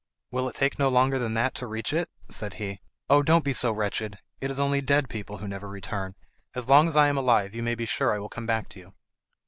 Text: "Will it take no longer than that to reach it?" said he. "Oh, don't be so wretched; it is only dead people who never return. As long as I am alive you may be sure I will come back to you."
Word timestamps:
"Will 0.31 0.49
it 0.49 0.55
take 0.55 0.79
no 0.79 0.89
longer 0.89 1.19
than 1.19 1.35
that 1.35 1.53
to 1.53 1.67
reach 1.67 1.93
it?" 1.93 2.09
said 2.27 2.55
he. 2.55 2.79
"Oh, 3.07 3.21
don't 3.21 3.45
be 3.45 3.53
so 3.53 3.71
wretched; 3.71 4.17
it 4.39 4.49
is 4.49 4.59
only 4.59 4.81
dead 4.81 5.07
people 5.09 5.37
who 5.37 5.47
never 5.47 5.69
return. 5.69 6.15
As 6.55 6.67
long 6.67 6.87
as 6.87 6.95
I 6.95 7.07
am 7.07 7.19
alive 7.19 7.53
you 7.53 7.61
may 7.61 7.75
be 7.75 7.85
sure 7.85 8.11
I 8.11 8.17
will 8.17 8.27
come 8.27 8.47
back 8.47 8.67
to 8.69 8.79
you." 8.79 8.93